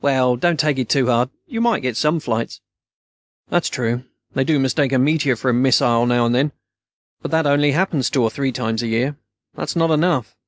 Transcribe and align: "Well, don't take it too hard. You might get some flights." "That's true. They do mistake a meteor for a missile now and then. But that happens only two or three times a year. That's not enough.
"Well, 0.00 0.36
don't 0.36 0.60
take 0.60 0.78
it 0.78 0.88
too 0.88 1.08
hard. 1.08 1.30
You 1.48 1.60
might 1.60 1.82
get 1.82 1.96
some 1.96 2.20
flights." 2.20 2.60
"That's 3.48 3.68
true. 3.68 4.04
They 4.32 4.44
do 4.44 4.60
mistake 4.60 4.92
a 4.92 5.00
meteor 5.00 5.34
for 5.34 5.48
a 5.50 5.52
missile 5.52 6.06
now 6.06 6.26
and 6.26 6.32
then. 6.32 6.52
But 7.22 7.32
that 7.32 7.44
happens 7.44 8.06
only 8.06 8.10
two 8.12 8.22
or 8.22 8.30
three 8.30 8.52
times 8.52 8.84
a 8.84 8.86
year. 8.86 9.16
That's 9.56 9.74
not 9.74 9.90
enough. 9.90 10.36